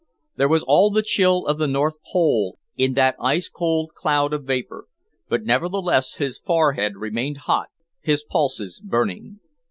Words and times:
There 0.35 0.47
was 0.47 0.63
all 0.63 0.89
the 0.89 1.03
chill 1.03 1.45
of 1.45 1.59
the 1.59 1.67
North 1.67 1.97
Pole 2.11 2.57
in 2.75 2.93
that 2.95 3.15
ice 3.21 3.47
cold 3.47 3.91
cloud 3.93 4.33
of 4.33 4.45
vapour, 4.45 4.85
but 5.29 5.43
nevertheless 5.43 6.15
his 6.15 6.39
forehead 6.39 6.95
remained 6.95 7.41
hot, 7.45 7.67
his 7.99 8.23
pulses 8.23 8.81
burning. 8.83 9.41